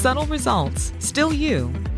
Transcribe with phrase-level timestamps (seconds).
[0.00, 1.70] Subtle results, still you,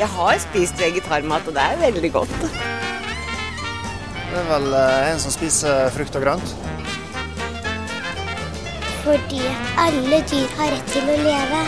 [0.00, 2.30] Jeg har spist vegetarmat, og det er veldig godt.
[4.30, 6.54] Det er vel eh, en som spiser frukt og grønt.
[9.02, 9.42] Fordi
[9.82, 11.60] alle dyr har rett til å leve.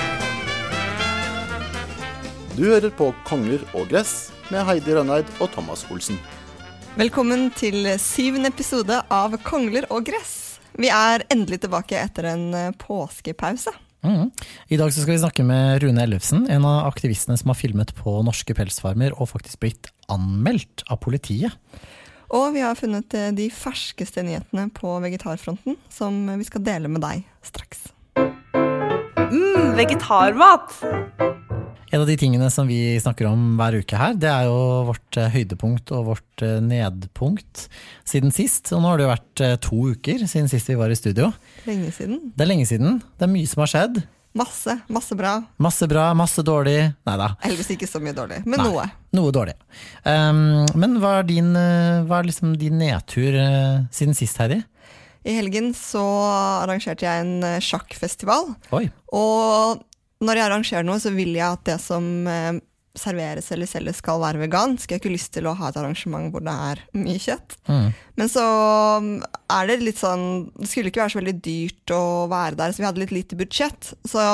[2.56, 4.16] Du hører på Konger og gress
[4.48, 6.16] med Heidi Rønneid og Thomas Olsen.
[6.96, 10.56] Velkommen til syvende episode av Kongler og gress.
[10.80, 13.76] Vi er endelig tilbake etter en eh, påskepause.
[14.02, 14.30] Mm.
[14.68, 18.16] I dag skal vi snakke med Rune Ellefsen, en av aktivistene som har filmet på
[18.26, 21.54] norske pelsfarmer og faktisk blitt anmeldt av politiet.
[22.32, 27.04] Og vi har funnet eh, de ferskeste nyhetene på vegetarfronten, som vi skal dele med
[27.04, 27.90] deg straks.
[28.16, 31.51] Mm, vegetarmat!
[31.92, 35.16] En av de tingene som vi snakker om hver uke her, det er jo vårt
[35.20, 37.66] eh, høydepunkt og vårt eh, nedpunkt
[38.08, 38.70] siden sist.
[38.72, 41.28] Og nå har det jo vært to uker siden sist vi var i studio.
[41.66, 42.32] Lenge siden.
[42.32, 42.96] Det er lenge siden.
[43.20, 44.00] Det er mye som har skjedd.
[44.40, 44.78] Masse.
[44.88, 45.34] Masse bra.
[45.60, 46.78] Masse bra, masse dårlig.
[47.10, 47.28] Nei da.
[47.44, 48.88] Heldigvis ikke så mye dårlig, men Nei, noe.
[49.20, 49.58] Noe dårlig.
[50.08, 54.62] Um, men hva er, din, hva er liksom din nedtur uh, siden sist, Heidi?
[55.28, 56.00] I helgen så
[56.64, 58.54] arrangerte jeg en sjakkfestival.
[58.80, 58.86] Oi.
[59.12, 59.84] Og
[60.22, 62.60] når jeg arrangerer noe, så vil jeg at det som eh,
[62.98, 64.90] serveres eller selges skal være vegansk.
[64.90, 67.56] Jeg har ikke lyst til å ha et arrangement hvor det er mye kjøtt.
[67.68, 67.88] Mm.
[68.20, 68.44] Men så
[69.56, 70.26] er det litt sånn
[70.58, 72.02] Det skulle ikke være så veldig dyrt å
[72.32, 73.92] være der, så vi hadde litt lite budsjett.
[74.08, 74.24] Så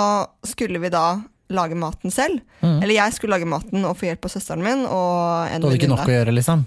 [0.48, 1.06] skulle vi da
[1.54, 2.42] lage maten selv.
[2.60, 2.82] Mm.
[2.82, 4.84] Eller jeg skulle lage maten og få hjelp av søsteren min.
[4.84, 6.66] Og en Du hadde ikke nok å gjøre, liksom?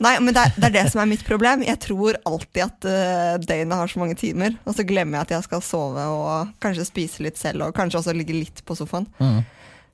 [0.00, 1.64] Nei, men det er, det er det som er mitt problem.
[1.66, 5.34] Jeg tror alltid at uh, døgnet har så mange timer, og så glemmer jeg at
[5.36, 9.08] jeg skal sove og kanskje spise litt selv, og kanskje også ligge litt på sofaen.
[9.20, 9.42] Mm.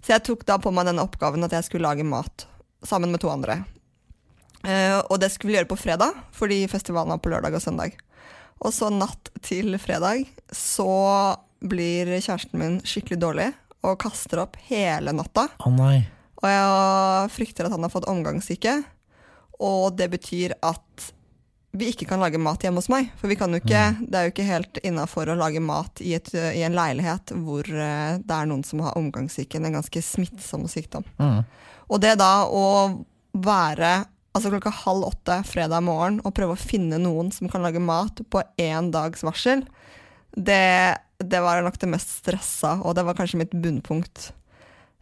[0.05, 2.47] Så jeg tok da på meg denne oppgaven at jeg skulle lage mat
[2.87, 3.61] sammen med to andre.
[4.63, 7.99] Uh, og det skulle vi gjøre på fredag, fordi festivalen var på lørdag og søndag.
[8.59, 10.91] Og så natt til fredag så
[11.59, 13.49] blir kjæresten min skikkelig dårlig
[13.87, 15.47] og kaster opp hele natta.
[15.63, 16.07] Å nei.
[16.39, 18.77] Og jeg frykter at han har fått omgangssyke.
[19.65, 21.09] Og det betyr at
[21.79, 23.11] vi ikke kan lage mat hjemme hos meg.
[23.21, 26.15] For vi kan jo ikke, det er jo ikke helt innafor å lage mat i,
[26.17, 30.65] et, i en leilighet hvor eh, det er noen som har omgangssyken, en ganske smittsom
[30.71, 31.07] sykdom.
[31.21, 31.43] Mm.
[31.89, 32.69] Og det da å
[33.37, 33.93] være
[34.37, 38.23] altså klokka halv åtte fredag morgen og prøve å finne noen som kan lage mat
[38.31, 39.65] på én dags varsel,
[40.37, 44.31] det, det var nok det mest stressa, og det var kanskje mitt bunnpunkt.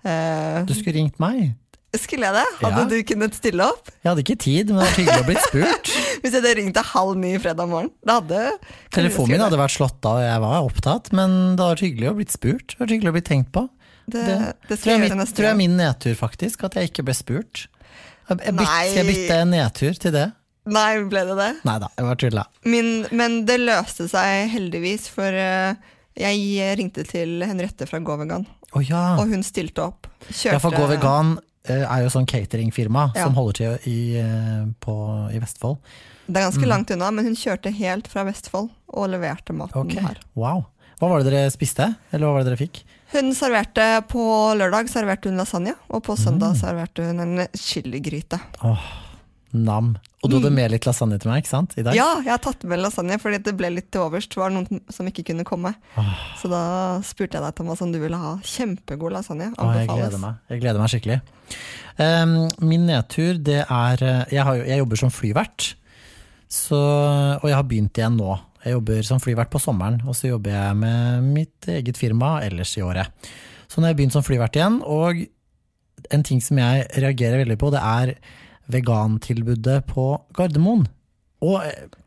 [0.06, 1.56] Uh, Du skulle ringt meg.
[2.02, 2.44] Skulle jeg det?
[2.62, 2.88] Hadde Ja.
[2.90, 3.90] du kunnet stille opp?
[4.02, 5.92] Jeg hadde ikke tid, men det var hyggelig å bli spurt.
[6.22, 7.90] Hvis jeg hadde ringt deg halv ni fredag morgen?
[8.02, 8.42] Det hadde
[8.96, 12.16] Telefonen min hadde vært slått av, og jeg var opptatt, men det vært hyggelig å
[12.20, 12.74] blitt spurt.
[12.74, 13.66] Det var hyggelig å bli tenkt på.
[14.06, 17.06] Det, det, tror jeg, jeg mitt, tror jeg er min nedtur, faktisk, at jeg ikke
[17.08, 17.66] ble spurt.
[18.28, 18.82] Jeg, jeg byt, Nei.
[18.90, 20.26] skal jeg bytte en nedtur til det?
[20.66, 21.50] Nei, ble det det?
[21.66, 22.44] Nei da, jeg bare tulla.
[22.66, 25.78] Men det løste seg heldigvis, for eh,
[26.18, 29.14] jeg ringte til Henriette fra GoVegan, oh, ja.
[29.20, 30.08] og hun stilte opp.
[30.30, 31.36] Kjørte Ja, for Gå Vegan
[31.74, 33.24] er jo sånn cateringfirma Ja.
[33.24, 34.94] som holder til i, eh, på,
[35.34, 35.78] i Vestfold.
[36.28, 36.68] Det er ganske Mm.
[36.68, 40.00] langt unna, men hun kjørte helt fra Vestfold og leverte maten okay.
[40.02, 40.16] her.
[40.34, 40.66] Wow.
[41.00, 42.82] Hva var det dere spiste, eller hva var det dere fikk?
[43.12, 46.24] Hun serverte På lørdag serverte hun lasagne, og på Mm.
[46.24, 48.40] søndag serverte hun en chiligryte.
[48.64, 48.80] Åh,
[49.54, 49.94] Nam.
[50.24, 51.76] Og du hadde med litt lasagne til meg, ikke sant?
[51.78, 51.94] I dag?
[51.96, 54.26] Ja, jeg har tatt med lasagne fordi det ble litt til overs.
[54.32, 55.72] Det var noen som ikke kunne komme.
[56.40, 56.62] Så da
[57.06, 59.52] spurte jeg deg, Thomas, om du ville ha kjempegod lasagne.
[59.54, 60.40] Åh, jeg gleder meg.
[60.50, 61.20] Jeg gleder meg skikkelig.
[61.96, 62.34] Um,
[62.66, 64.02] min nedtur, det er
[64.32, 65.70] Jeg, har, jeg jobber som flyvert.
[66.50, 68.34] Så, og jeg har begynt igjen nå.
[68.66, 72.74] Jeg jobber som flyvert på sommeren, og så jobber jeg med mitt eget firma ellers
[72.78, 73.30] i året.
[73.70, 75.22] Så nå har jeg begynt som flyvert igjen, og
[76.14, 78.12] en ting som jeg reagerer veldig på, det er
[78.72, 80.86] vegantilbudet på Gardermoen.
[81.44, 81.60] Og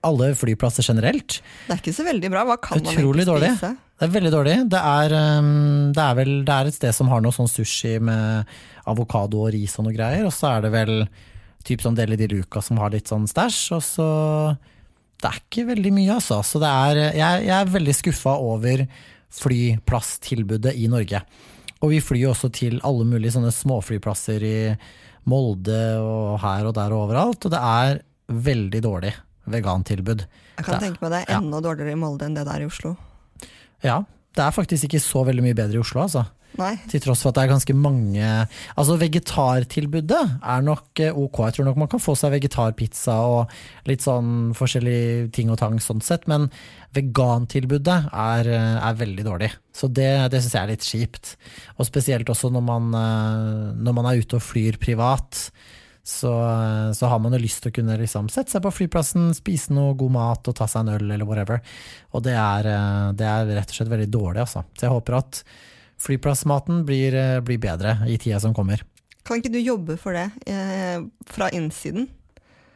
[0.06, 1.38] alle flyplasser generelt.
[1.68, 2.44] Det er ikke så veldig bra.
[2.50, 3.76] Hva kan Utrolig man egentlig spise?
[4.00, 4.56] Det er veldig dårlig.
[4.72, 7.98] Det er, um, det er vel det er et sted som har noe sånn sushi
[8.02, 8.50] med
[8.90, 10.94] avokado og ris og noe greier, og så er det vel
[11.68, 14.10] typ sånn Deli de Luca som har litt sånn stæsj, og så
[15.20, 16.40] Det er ikke veldig mye, altså.
[16.48, 18.86] Så det er Jeg, jeg er veldig skuffa over
[19.36, 21.20] flyplasstilbudet i Norge.
[21.82, 24.56] Og vi flyr jo også til alle mulige sånne småflyplasser i
[25.30, 29.14] Molde og her og der og overalt, og det er veldig dårlig
[29.50, 30.26] vegantilbud.
[30.58, 32.62] Jeg kan Det- tenke meg det er enda dårligere i Molde enn det det er
[32.62, 32.96] i Oslo.
[33.84, 34.04] Ja,
[34.38, 36.26] det er faktisk ikke så veldig mye bedre i Oslo, altså.
[36.58, 36.74] Nei.
[36.90, 41.42] Til tross for at det er ganske mange Altså, vegetartilbudet er nok eh, ok.
[41.46, 43.54] Jeg tror nok man kan få seg vegetarpizza og
[43.90, 46.50] litt sånn forskjellige ting og tang sånn sett, men
[46.98, 49.52] vegantilbudet er, eh, er veldig dårlig.
[49.76, 51.36] Så det, det syns jeg er litt kjipt.
[51.78, 55.50] Og spesielt også når man, eh, når man er ute og flyr privat.
[56.10, 56.32] Så,
[56.98, 59.94] så har man jo lyst til å kunne liksom sette seg på flyplassen, spise noe
[60.00, 61.62] god mat og ta seg en øl eller whatever.
[62.18, 64.64] Og det er, eh, det er rett og slett veldig dårlig, altså.
[64.74, 65.44] Så jeg håper at
[66.02, 68.82] flyplassmaten blir, eh, blir bedre i tida som kommer.
[69.28, 70.98] Kan ikke du jobbe for det eh,
[71.30, 72.10] fra innsiden?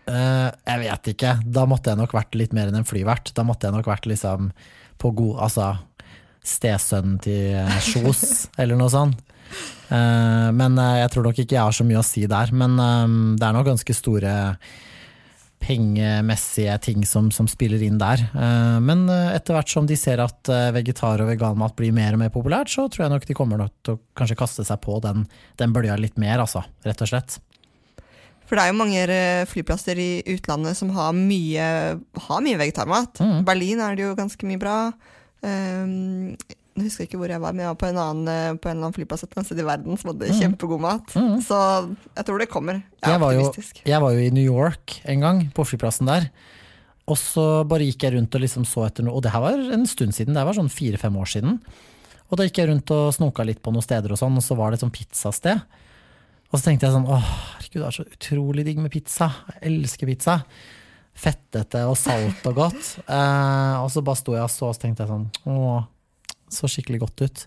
[0.06, 1.34] Eh, jeg vet ikke.
[1.58, 3.34] Da måtte jeg nok vært litt mer enn en flyvert.
[3.34, 4.52] Da måtte jeg nok vært liksom
[5.02, 5.72] på god Altså
[6.44, 8.24] stesønnen til eh, Kjos,
[8.62, 9.33] eller noe sånt.
[9.94, 12.56] Eh, men eh, jeg tror nok ikke jeg har så mye å si der.
[12.56, 13.06] Men eh,
[13.38, 14.34] det er nok ganske store
[15.64, 18.26] pengemessige ting som, som spiller inn der.
[18.36, 22.34] Eh, men etter hvert som de ser at vegetar- og veganmat blir mer og mer
[22.34, 25.26] populært, så tror jeg nok de kommer nok til å kanskje kaste seg på den,
[25.62, 26.66] den bølja litt mer, altså.
[26.84, 27.40] Rett og slett.
[28.44, 29.20] For det er jo mange
[29.50, 31.68] flyplasser i utlandet som har mye,
[32.28, 33.24] har mye vegetarmat.
[33.24, 33.40] Mm.
[33.48, 34.76] Berlin er det jo ganske mye bra.
[35.44, 36.36] Um,
[36.76, 38.78] jeg husker ikke hvor jeg var, men jeg var på en, annen, eh, på en
[38.78, 40.40] eller annen flyplass et sted i verden som hadde Mm.
[40.42, 41.06] kjempegod mat.
[41.46, 41.60] Så
[42.18, 42.74] jeg tror det kommer.
[42.82, 43.82] Jeg er Jeg var, jo, optimistisk.
[43.86, 46.30] jeg var jo i New York en gang, på flyplassen der.
[47.08, 49.54] Og så bare gikk jeg rundt og liksom så etter noe, og det her var
[49.74, 51.60] en stund siden, det var sånn fire-fem år siden.
[52.32, 54.56] Og da gikk jeg rundt og snoka litt på noen steder og sånn, og så
[54.58, 55.62] var det et sånn pizzasted.
[56.54, 57.20] Og så tenkte jeg sånn, åh,
[57.60, 59.28] herregud, det er så utrolig digg med pizza.
[59.62, 60.44] Jeg elsker pizza.
[61.14, 62.82] Fettete og salt og godt.
[63.14, 65.84] Eh, og så bare sto jeg og så, og så tenkte jeg sånn, åh,
[66.56, 67.46] så skikkelig godt ut.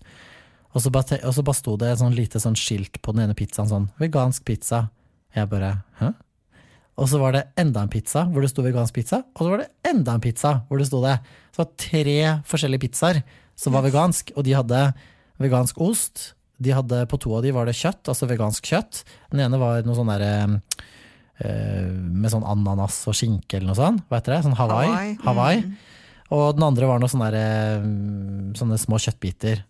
[0.76, 3.24] Og så bare, og så bare sto det et sånn lite sånn skilt på den
[3.24, 4.86] ene pizzaen, sånn, vegansk pizza.
[5.36, 6.12] Jeg bare, hæ?
[6.96, 9.62] Og så var det enda en pizza hvor det sto vegansk pizza, og så var
[9.62, 11.18] det enda en pizza hvor det sto det.
[11.52, 12.18] Så det var tre
[12.48, 13.20] forskjellige pizzaer
[13.56, 14.80] som var vegansk, og de hadde
[15.40, 16.30] vegansk ost.
[16.60, 19.02] De hadde, på to av de var det kjøtt, altså vegansk kjøtt.
[19.32, 20.32] Den ene var noe sånn derre
[21.44, 24.06] eh, med sånn ananas og skinke eller noe sånt.
[24.12, 24.40] Heter det?
[24.48, 24.88] Sånn Hawaii.
[24.88, 25.60] Hawaii, Hawaii.
[25.66, 25.76] mm.
[26.34, 29.60] Og den andre var noe sånne, der, mm, sånne små kjøttbiter.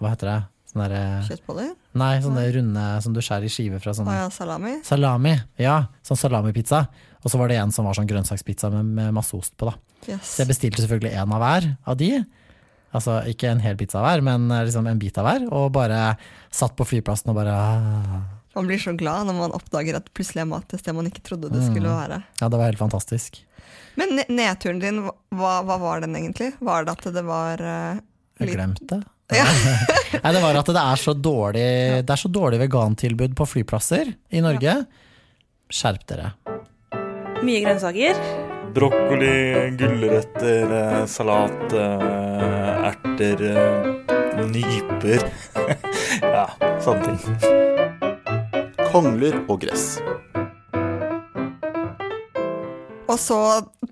[0.00, 0.36] Hva heter det?
[0.72, 1.74] Sånne der, Kjøttboller?
[1.96, 4.78] Nei, sånne runde som du skjærer i skiver fra sånn ja, salami?
[4.84, 5.76] Salami, ja.
[6.04, 6.86] Sånn salamipizza.
[7.24, 9.68] Og så var det en som var sånn grønnsakspizza med, med masse ost på.
[9.70, 9.76] da.
[10.06, 10.34] Yes.
[10.36, 12.10] Så jeg bestilte selvfølgelig en av hver av de.
[12.96, 15.46] Altså ikke en hel pizza hver, men eh, liksom en bit av hver.
[15.52, 16.16] Og bare
[16.54, 18.20] satt på flyplassen og bare ah.
[18.56, 21.20] Man blir så glad når man oppdager at plutselig er mat et sted man ikke
[21.26, 21.66] trodde det Mm.
[21.74, 22.22] skulle være.
[22.40, 23.42] Ja, det var helt fantastisk.
[23.96, 25.02] Men nedturen din,
[25.34, 26.52] hva, hva var den egentlig?
[26.64, 28.00] Var det at det var eh,
[28.40, 29.02] Jeg glemte glemte.
[29.34, 29.42] Ja.
[30.22, 31.62] Nei, det var at det er så dårlig,
[32.06, 34.76] det er så dårlig vegantilbud på flyplasser i Norge.
[35.66, 36.28] Skjerp dere.
[37.42, 38.20] Mye grønnsaker.
[38.76, 39.32] Brokkoli,
[39.80, 43.42] gulrøtter, eh, salat, eh, erter,
[44.46, 45.26] nyper.
[46.36, 46.46] ja,
[46.86, 48.86] sånne ting.
[48.92, 49.96] Kongler og gress.
[53.06, 53.40] Og så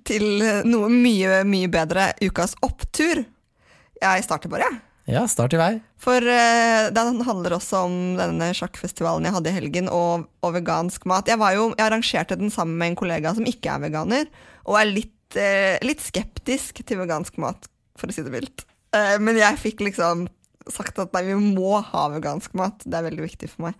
[0.07, 3.23] til noe mye, mye bedre, ukas opptur.
[4.03, 4.83] Jeg starter bare, jeg.
[5.05, 5.73] Ja, start i vei.
[6.01, 11.05] For uh, den handler også om denne sjakkfestivalen jeg hadde i helgen, og, og vegansk
[11.09, 11.29] mat.
[11.29, 14.31] Jeg, var jo, jeg arrangerte den sammen med en kollega som ikke er veganer,
[14.65, 17.69] og er litt, uh, litt skeptisk til vegansk mat,
[18.01, 18.65] for å si det vilt.
[18.97, 20.25] Uh, men jeg fikk liksom
[20.73, 22.81] sagt at nei, vi må ha vegansk mat.
[22.89, 23.77] Det er veldig viktig for meg.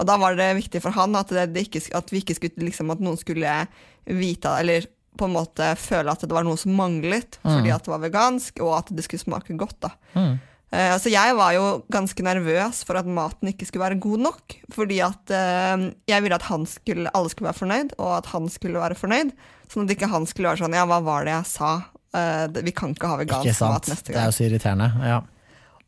[0.00, 2.68] Og da var det viktig for han at, det, det ikke, at vi ikke skulle
[2.70, 3.66] liksom, at noen skulle
[4.08, 4.86] vite eller
[5.18, 7.74] på en måte føle at det var noe som manglet fordi Mm.
[7.76, 9.76] at det var vegansk, og at det skulle smake godt.
[9.84, 9.90] da.
[10.16, 10.38] Mm.
[10.72, 14.54] Uh, altså jeg var jo ganske nervøs for at maten ikke skulle være god nok.
[14.72, 18.48] Fordi at uh, jeg ville at han skulle, alle skulle være fornøyd, og at han
[18.48, 19.34] skulle være fornøyd.
[19.68, 21.74] Sånn at ikke han skulle være sånn Ja, hva var det jeg sa?
[22.16, 24.16] Uh, vi kan ikke ha vegansk mat neste gang.
[24.16, 24.88] Det er jo så irriterende.
[25.12, 25.20] Ja.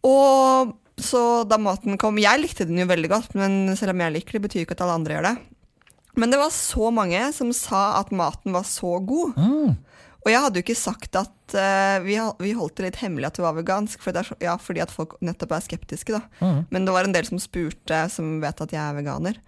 [0.05, 4.15] Og så da maten kom Jeg likte den jo veldig godt, men selv om jeg
[4.15, 5.35] liker det, betyr ikke at alle andre gjør det.
[6.15, 9.35] Men det var så mange som sa at maten var så god.
[10.25, 13.39] Og jeg hadde jo ikke sagt at uh, vi, vi holdt det litt hemmelig at
[13.39, 16.15] det var vegansk, for det er ja, fordi at folk nettopp er skeptiske.
[16.17, 16.23] da.
[16.41, 16.63] Mm.
[16.71, 19.43] Men det var en del som spurte, som vet at jeg er veganer.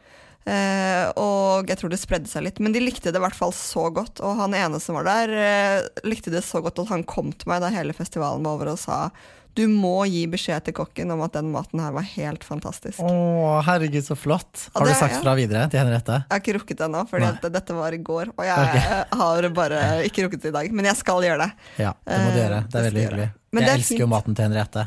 [0.47, 2.61] Eh, og jeg tror det spredde seg litt.
[2.63, 4.23] Men de likte det i hvert fall så godt.
[4.23, 7.51] Og han ene som var der, eh, likte det så godt at han kom til
[7.51, 9.11] meg da hele festivalen var over og sa
[9.57, 13.01] du må gi beskjed til kokken om at den maten her var helt fantastisk.
[13.01, 14.67] Å, herregud, så flott.
[14.75, 16.19] Har Har du sagt fra videre til Henriette?
[16.27, 18.35] Jeg har ikke rukket det ennå, for dette var i går.
[18.37, 18.99] Og jeg okay.
[19.23, 20.77] har bare ikke rukket det i dag.
[20.77, 21.69] Men jeg skal gjøre det.
[21.87, 22.59] Ja, det må du Eh, gjøre.
[22.69, 23.29] Det er veldig hyggelig.
[23.33, 24.85] Jeg det er elsker jo maten til Henriette.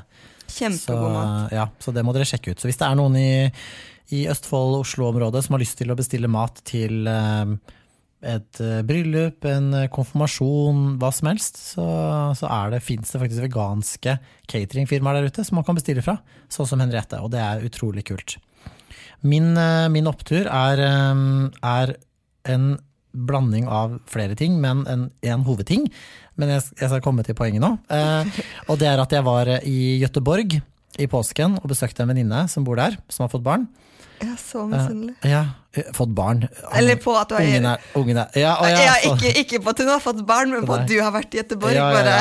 [0.49, 1.55] Kjempegod mat.
[1.55, 2.61] Ja, så det må dere sjekke ut.
[2.61, 3.31] Så hvis det er noen i,
[4.15, 7.53] i Østfold-Oslo-området som har lyst til å bestille mat til eh,
[8.33, 11.87] et eh, bryllup, en eh, konfirmasjon, hva som helst, så,
[12.37, 14.17] så det, fins det faktisk veganske
[14.49, 16.19] cateringfirmaer der ute som man kan bestille fra,
[16.51, 18.37] sånn som Henriette, og det er utrolig kult.
[19.19, 19.51] Min,
[19.91, 21.89] min opptur er, er
[22.47, 22.69] en
[23.11, 25.87] blanding av flere ting, men en, en hovedting.
[26.39, 27.73] Men jeg, jeg skal komme til poenget nå.
[27.91, 30.59] Eh, og det er at jeg var i Gøteborg
[30.99, 33.67] i påsken og besøkte en venninne som bor der, som har fått barn.
[34.19, 35.13] Jeg er så Eh, misunnelig.
[35.23, 35.41] ja,
[35.77, 36.41] eh, fått barn.
[36.75, 39.59] Eller på at du er- Ungen er, ungen er ja, å, ja, er ikke, ikke
[39.63, 41.73] på at hun har fått barn, men på at du har vært i Gøteborg.
[41.73, 42.19] Ja, ja,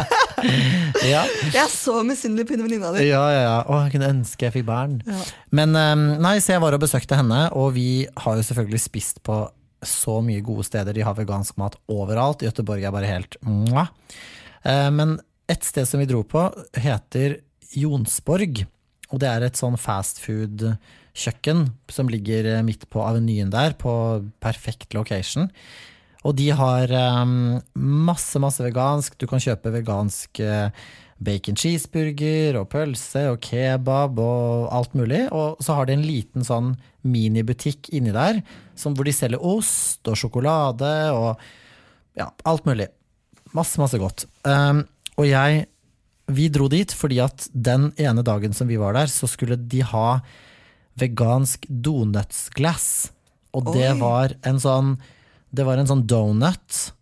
[1.06, 1.22] ja.
[1.52, 3.04] Jeg er så misunnelig på venninna di.
[3.08, 3.56] Ja, ja, ja.
[3.68, 4.96] Å, jeg kunne ønske jeg fikk barn.
[5.06, 5.20] Ja.
[5.60, 9.22] Men eh, nei, så jeg var og besøkte henne, og vi har jo selvfølgelig spist
[9.26, 9.42] på
[9.86, 10.96] så mye gode steder.
[10.96, 12.40] De har vegansk mat overalt.
[12.46, 13.90] Gøteborg er bare helt mwah.
[14.64, 15.18] Eh, Men
[15.52, 16.46] et sted som vi dro på,
[16.80, 17.36] heter
[17.76, 18.64] Jonsborg.
[19.12, 19.76] Og det er et sånn
[21.16, 25.50] fastfood-kjøkken som ligger eh, midt på avenyen der, på perfekt location.
[26.24, 26.90] Og de har
[27.22, 29.16] um, masse, masse vegansk.
[29.18, 30.70] Du kan kjøpe vegansk eh,
[31.18, 35.28] bacon cheeseburger og pølse og kebab og alt mulig.
[35.30, 36.74] Og så har de en liten sånn
[37.06, 38.42] minibutikk inni der
[38.74, 41.38] som, hvor de selger ost og sjokolade og
[42.18, 42.88] ja, alt mulig.
[43.54, 44.26] Masse, masse godt.
[44.44, 44.84] Um,
[45.16, 45.66] og jeg
[46.26, 49.84] Vi dro dit fordi at den ene dagen som vi var der, så skulle de
[49.86, 50.18] ha
[50.98, 53.10] vegansk donutsglass.
[53.56, 54.00] Og det Oi.
[54.00, 54.96] var en sånn
[55.56, 56.92] Det var en sånn donut,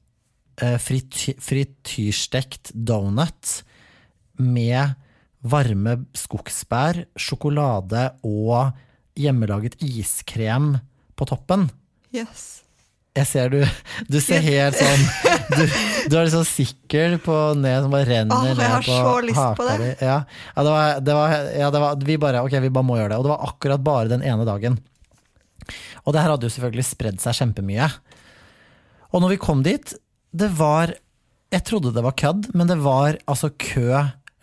[0.63, 3.65] eh, frity, frityrstekt donut,
[4.39, 4.95] med
[5.43, 8.77] varme skogsbær, sjokolade og
[9.19, 10.75] hjemmelaget iskrem
[11.17, 11.71] på toppen.
[12.15, 12.64] Yes.
[13.15, 13.61] Jeg ser du
[14.11, 15.05] Du ser helt sånn
[15.55, 15.61] Du,
[16.11, 19.39] du er liksom sikker på ned som bare renner Åh, jeg ned på så lyst
[19.39, 19.77] på haka det.
[20.01, 20.07] di.
[20.09, 20.17] Ja,
[20.57, 23.13] ja, det var, det var, ja det var, vi bare Ok, vi bare må gjøre
[23.15, 23.21] det.
[23.21, 24.81] Og det var akkurat bare den ene dagen.
[26.05, 27.87] Og det her hadde jo selvfølgelig spredd seg kjempemye.
[29.15, 29.95] Og når vi kom dit,
[30.35, 30.93] det var
[31.55, 33.89] Jeg trodde det var kødd, men det var altså kø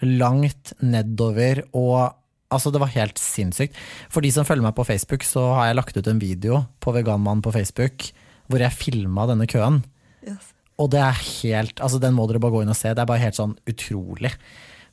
[0.02, 2.16] langt nedover og
[2.52, 3.78] Altså, det var helt sinnssykt.
[4.12, 6.92] For de som følger meg på Facebook, så har jeg lagt ut en video på
[6.92, 8.10] Veganmann på Facebook
[8.52, 9.82] hvor jeg filma denne køen.
[10.28, 10.52] Yes.
[10.82, 12.94] Og det er helt Altså, den må dere bare gå inn og se.
[12.94, 14.32] Det er bare helt sånn utrolig.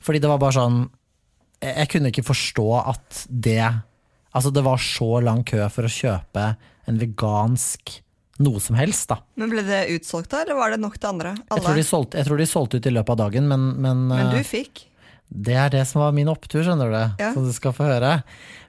[0.03, 0.81] Fordi det var bare sånn
[1.59, 3.63] Jeg, jeg kunne ikke forstå at det
[4.29, 6.51] Altså, det var så lang kø for å kjøpe
[6.89, 7.99] en vegansk
[8.39, 9.19] noe som helst, da.
[9.39, 11.33] Men ble det utsolgt da, eller var det nok til andre?
[11.49, 14.31] Jeg tror, solgte, jeg tror de solgte ut i løpet av dagen, men, men, Men
[14.31, 14.85] du eh, fikk?
[15.29, 17.01] Det er det som var min opptur, skjønner du.
[17.21, 17.33] Ja.
[17.35, 18.19] Som du skal få høre.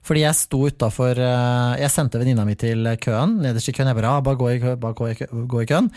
[0.04, 3.88] Fordi jeg sto utafor Jeg sendte venninna mi til køen, nederst i køen.
[3.88, 5.88] Jeg bare, ah, bare gå i, kø, bare gå i, kø, gå i køen.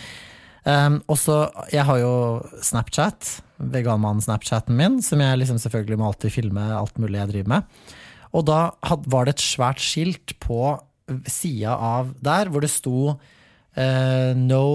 [0.63, 2.13] Um, og så, Jeg har jo
[2.63, 7.61] Snapchat, veganmann-Snapchaten min, som jeg liksom selvfølgelig må alltid filme alt mulig jeg driver med.
[8.33, 10.79] Og da had, var det et svært skilt på
[11.27, 14.65] sida av der hvor det sto uh, no,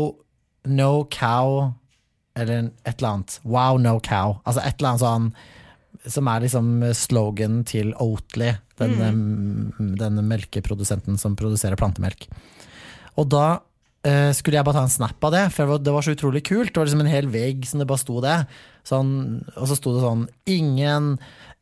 [0.69, 1.73] no cow
[2.37, 3.41] Eller et eller annet.
[3.45, 4.37] Wow, no cow.
[4.47, 5.33] Altså et eller annet sånn
[6.07, 9.97] som er liksom slogan til Oatly, den, mm.
[9.99, 12.29] denne, melkeprodusenten som produserer plantemelk.
[13.19, 13.47] Og da
[14.07, 16.15] eh, skulle jeg bare ta en snap av det, for det var, det var så
[16.15, 16.73] utrolig kult.
[16.73, 18.39] Det var liksom en hel vegg som det bare sto det.
[18.89, 19.11] Sånn,
[19.57, 21.11] og så sto det sånn Ingen,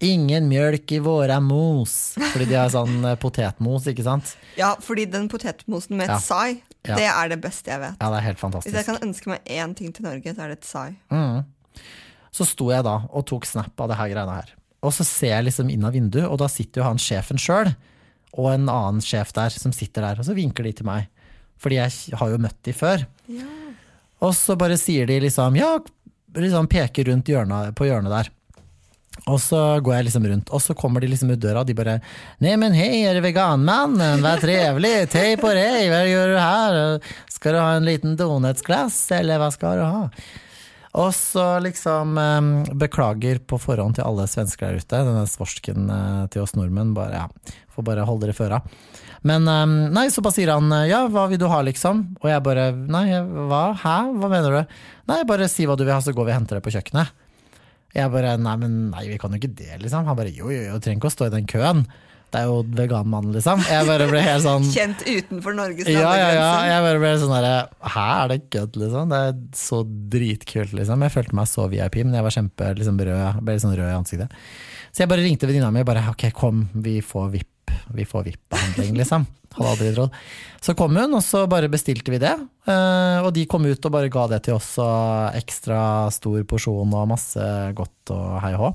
[0.05, 1.97] ingen mjølk i våre mos.
[2.21, 4.37] Fordi de har sånn eh, potetmos, ikke sant?
[4.61, 6.23] Ja, fordi den potetmosen med et Ja.
[6.23, 6.95] sai, Ja.
[7.01, 7.97] det er det beste jeg vet.
[7.99, 8.71] Ja, det er helt fantastisk.
[8.71, 10.91] Hvis jeg kan ønske meg én ting til Norge, så er det et sai.
[11.11, 11.45] Mm.
[12.37, 14.55] Så sto jeg da og tok snap av det her greiene her.
[14.85, 17.73] Og så ser jeg liksom inn av vinduet, og da sitter jo han sjefen sjøl,
[18.37, 21.09] og en annen sjef der som sitter der, og så vinker de til meg.
[21.63, 23.07] Fordi jeg har jo møtt de før.
[24.21, 25.79] Og så bare sier de liksom ja,
[26.37, 28.33] liksom peker rundt hjørnet, på hjørnet der.
[29.33, 31.75] Og så går jeg liksom rundt, og så kommer de liksom ut døra, og de
[31.75, 31.97] bare
[32.45, 34.21] Nei, men hei, er det veganmannen?
[34.23, 36.81] Vær trevlig, tei på deg, hva gjør du her?
[37.33, 40.03] Skal du ha en liten donutsglass, eller hva skal du ha?
[40.97, 46.23] Og så liksom eh, beklager på forhånd til alle svensker der ute, denne svorsken eh,
[46.33, 48.63] til oss nordmenn, bare ja, får bare holde dere føra.
[49.29, 52.03] Men eh, nei, så bare sier han ja, hva vil du ha, liksom?
[52.23, 53.05] Og jeg bare nei,
[53.51, 54.81] hva, hæ, hva mener du?
[55.13, 57.13] Nei, bare si hva du vil ha, så går vi og henter det på kjøkkenet.
[57.97, 60.09] Jeg bare nei, men nei, vi kan jo ikke det, liksom.
[60.09, 61.85] Han bare jo, jo, jo, trenger ikke å stå i den køen.
[62.37, 63.65] Det er jo veganmannen, liksom.
[63.65, 66.53] Jeg bare ble helt sånn Kjent utenfor Norges ja, ja, ja.
[66.69, 67.55] Jeg bare ble sånn derre
[67.97, 69.11] Hæ, er det kødd, liksom?
[69.13, 69.83] Det er så
[70.17, 71.05] dritkult, liksom.
[71.07, 73.43] Jeg følte meg så VIP, men jeg var kjempe liksom, rød.
[73.49, 74.41] Ble sånn rød i ansiktet.
[74.93, 77.53] Så jeg bare ringte venninna mi og bare ok, kom, vi får VIP.
[77.97, 79.27] Vi får VIP-behandling, liksom.
[79.57, 80.15] Hadde aldri trodd.
[80.65, 82.33] Så kom hun, og så bare bestilte vi det.
[82.69, 85.79] Eh, og de kom ut og bare ga det til oss, og ekstra
[86.15, 88.71] stor porsjon og masse godt og hei og hå.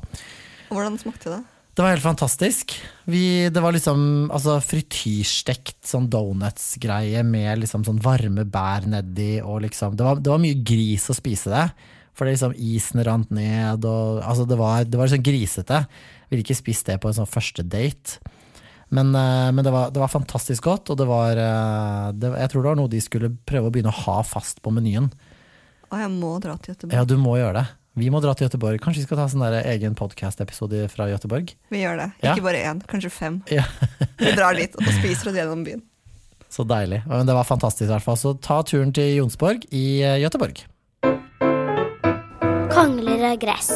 [0.72, 1.41] Hvordan smakte det?
[1.72, 2.74] Det var helt fantastisk.
[3.08, 9.63] Vi, det var liksom altså, frityrstekt sånn donuts-greie med liksom sånn varme bær nedi, og
[9.63, 11.63] liksom det var, det var mye gris å spise det.
[12.12, 15.80] For det liksom isen rant ned, og altså, det var, det var liksom grisete.
[16.28, 18.20] Ville ikke spist det på en sånn første date.
[18.92, 22.51] Men, eh, men det, var, det var fantastisk godt, og det var eh, det, Jeg
[22.51, 25.08] tror det var noe de skulle prøve å begynne å ha fast på menyen.
[25.88, 26.98] Å, jeg må dra til Göteborg.
[27.00, 27.70] Ja, du må gjøre det.
[28.00, 28.80] Vi må dra til Gøteborg.
[28.80, 31.52] Kanskje vi skal ta sånn der egen podcast-episode fra Gøteborg?
[31.74, 32.06] Vi gjør det.
[32.24, 32.32] Ja.
[32.32, 33.42] Ikke bare én, kanskje fem.
[33.52, 33.66] Ja.
[34.16, 35.84] Vi drar dit og spiser oss gjennom byen.
[36.56, 37.02] Så deilig.
[37.12, 38.20] Men det var fantastisk i hvert fall.
[38.20, 40.64] Så ta turen til Jonsborg i Gøteborg.
[42.72, 43.74] Kongler av gress.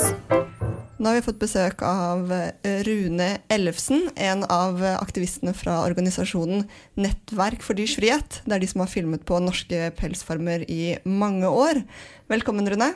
[0.96, 6.64] Nå har vi fått besøk av eh, Rune Ellefsen, en av eh, aktivistene fra organisasjonen
[6.96, 8.40] Nettverk for dyrs frihet.
[8.48, 11.84] Det er de som har filmet på norske pelsfarmer i mange år.
[12.32, 12.94] Velkommen, Rune.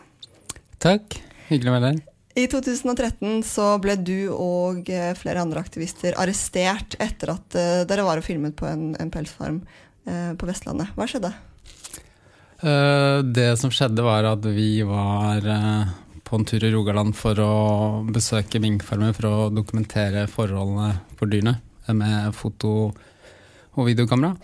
[0.79, 1.19] Takk.
[1.49, 1.99] Hyggelig å være her.
[2.39, 8.05] I 2013 så ble du og eh, flere andre aktivister arrestert etter at eh, dere
[8.07, 9.63] var og filmet på en, en pelsfarm
[10.07, 10.93] eh, på Vestlandet.
[10.95, 11.33] Hva skjedde?
[12.63, 15.43] Eh, det som skjedde, var at vi var
[16.23, 17.51] på en tur i Rogaland for å
[18.13, 21.57] besøke minkfarmer for å dokumentere forholdene for dyrene
[21.97, 22.91] med foto-
[23.79, 24.35] og videokamera.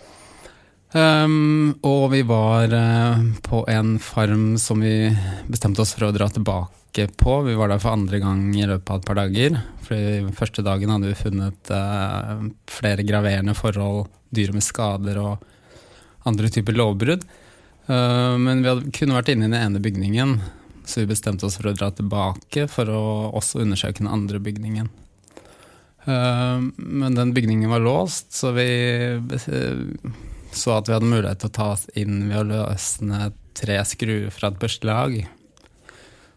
[0.96, 5.10] Um, og vi var uh, på en farm som vi
[5.50, 7.34] bestemte oss for å dra tilbake på.
[7.44, 9.58] Vi var der for andre gang i løpet av et par dager.
[9.84, 15.44] Fordi første dagen hadde vi funnet uh, flere graverende forhold, dyr med skader og
[16.26, 17.26] andre typer lovbrudd.
[17.90, 20.38] Uh, men vi hadde, kunne vært inne i den ene bygningen,
[20.88, 23.02] så vi bestemte oss for å dra tilbake for å
[23.36, 24.88] også undersøke den andre bygningen.
[26.06, 28.66] Eh, men den bygningen var låst, så vi
[29.18, 30.12] eh,
[30.56, 34.32] så at vi hadde mulighet til å ta oss inn ved å løsne tre skruer
[34.34, 35.18] fra et børstelag.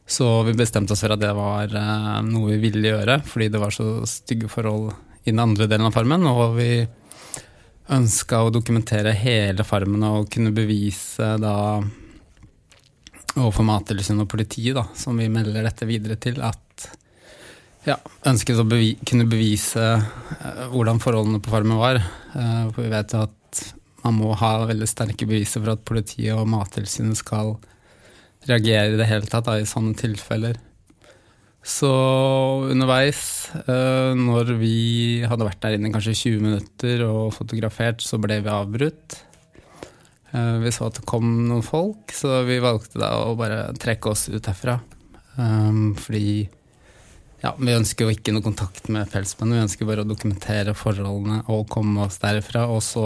[0.10, 3.62] Så vi bestemte oss for at det var eh, noe vi ville gjøre, fordi det
[3.62, 4.90] var så stygge forhold
[5.24, 6.26] i den andre delen av farmen.
[6.26, 6.72] Og vi
[7.94, 11.56] ønska å dokumentere hele farmen og kunne bevise da
[13.36, 16.90] overfor Mattilsynet og politiet, da, som vi melder dette videre til, at
[17.88, 17.96] ja,
[18.28, 22.02] ønsket å bevi kunne bevise eh, hvordan forholdene på farmen var.
[22.02, 23.62] Eh, for vi vet jo at
[24.04, 27.56] man må ha veldig sterke beviser for at politiet og Mattilsynet skal
[28.48, 30.60] reagere i det hele tatt da, i sånne tilfeller.
[31.66, 31.90] Så
[32.72, 33.22] underveis,
[33.68, 34.76] eh, når vi
[35.28, 39.18] hadde vært der inne kanskje 20 minutter og fotografert, så ble vi avbrutt.
[40.32, 44.14] Eh, vi så at det kom noen folk, så vi valgte da å bare trekke
[44.14, 44.80] oss ut herfra.
[45.40, 46.50] Um, fordi
[47.40, 51.46] ja, vi ønsker jo ikke noe kontakt med pelsmenn, vi ønsker bare å dokumentere forholdene
[51.52, 52.66] og komme oss derfra.
[52.72, 53.06] Og så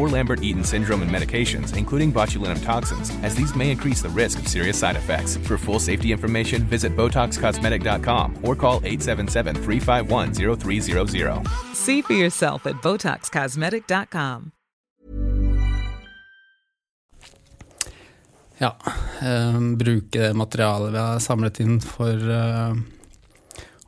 [0.00, 4.48] or Lambert-Eaton syndrome and medications, including botulinum toxins, as these may increase the risk of
[4.48, 5.36] serious side effects.
[5.46, 11.46] For full safety information, visit BotoxCosmetic.com or call 877-351-0300.
[11.74, 14.52] See for yourself at BotoxCosmetic.com.
[18.62, 18.76] Ja,
[19.22, 22.74] eh, bruke materialet vi har samlet inn for eh,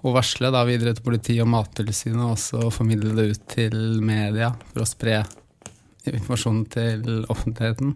[0.00, 4.48] å varsle da videre til politiet og Mattilsynet, og også formidle det ut til media
[4.70, 5.18] for å spre
[6.10, 7.94] informasjon til offentligheten.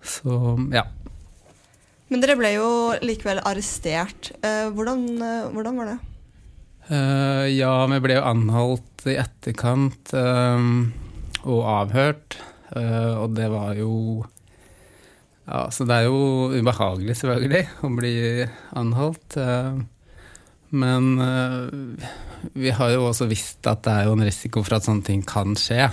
[0.00, 0.86] Så ja.
[2.10, 2.70] Men dere ble jo
[3.04, 4.32] likevel arrestert.
[4.42, 5.98] Eh, hvordan, eh, hvordan var det?
[6.90, 10.90] Uh, ja, vi ble jo anholdt i etterkant um,
[11.46, 14.22] og avhørt, Uh, og det var jo
[15.42, 18.12] Ja, så det er jo ubehagelig, selvfølgelig, å bli
[18.78, 19.34] anholdt.
[19.34, 19.80] Uh,
[20.70, 21.08] men
[22.54, 25.24] vi har jo også visst at det er jo en risiko for at sånne ting
[25.26, 25.88] kan skje.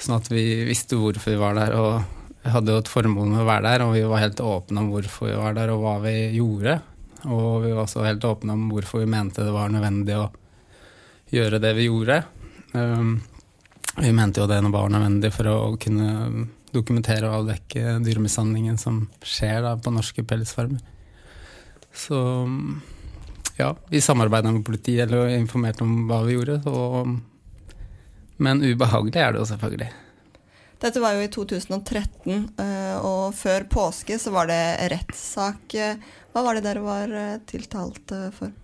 [0.00, 3.48] Sånn at vi visste hvorfor vi var der, og hadde jo et formål med å
[3.48, 3.84] være der.
[3.84, 6.78] Og vi var helt åpne om hvorfor vi var der, og hva vi gjorde.
[7.28, 10.30] Og vi var også helt åpne om hvorfor vi mente det var nødvendig å
[11.34, 12.22] gjøre det vi gjorde.
[12.72, 13.18] Um,
[13.98, 19.60] vi mente jo det var nødvendig for å kunne dokumentere og avdekke dyremishandlingen som skjer
[19.66, 20.80] da på norske pelsfarmer.
[21.90, 22.16] Så
[23.58, 26.60] ja, vi samarbeida med politiet eller informerte om hva vi gjorde.
[26.70, 27.16] Og,
[28.40, 29.90] men ubehagelig er det jo selvfølgelig.
[30.80, 35.76] Dette var jo i 2013, eh, og før påske så var det rettssak.
[36.32, 38.56] Hva var det dere var eh, tiltalt eh, for?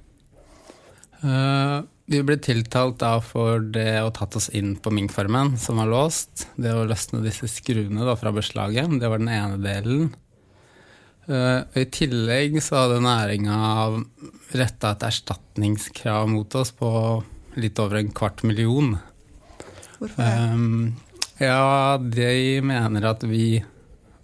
[2.07, 6.47] Vi ble tiltalt da for det å tatt oss inn på minkfarmen, som var låst.
[6.57, 8.97] Det å løsne disse skruene da fra beslaget.
[9.01, 10.13] Det var den ene delen.
[11.27, 13.57] I tillegg så hadde næringa
[14.55, 16.91] retta et erstatningskrav mot oss på
[17.59, 18.95] litt over en kvart million.
[19.99, 20.31] Hvorfor det?
[20.53, 20.97] Um,
[21.41, 23.65] ja, de mener at vi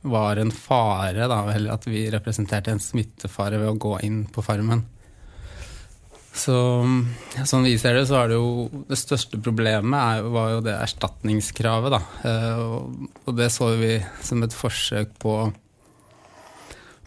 [0.02, 4.42] var en fare, da, eller at vi representerte en smittefare ved å gå inn på
[4.42, 4.82] farmen.
[6.32, 6.54] Så
[7.44, 10.78] sånn vi ser det, så er det jo det største problemet er, var jo det
[10.80, 12.00] erstatningskravet, da.
[12.28, 15.50] Eh, og, og det så vi som et forsøk på å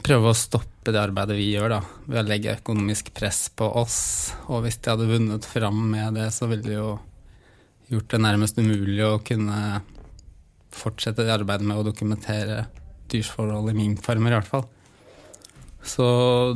[0.05, 3.97] prøve å stoppe det arbeidet vi gjør, da, ved å legge økonomisk press på oss.
[4.45, 6.93] Og hvis de hadde vunnet fram med det, så ville de jo
[7.91, 9.81] gjort det nærmest umulig å kunne
[10.75, 12.65] fortsette det arbeidet med å dokumentere
[13.11, 14.65] dyrsforhold i minkfarmer, i hvert fall.
[15.85, 16.05] Så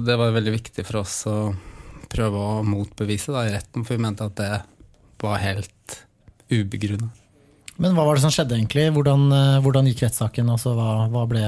[0.01, 1.37] det var veldig viktig for oss å
[2.09, 4.51] prøve å motbevise da, i retten, for vi mente at det
[5.21, 5.99] var helt
[6.49, 7.11] ubegrunna.
[7.79, 8.89] Men hva var det som skjedde egentlig?
[8.95, 10.49] Hvordan, eh, hvordan gikk rettssaken?
[10.51, 11.43] Altså, hva, hva ble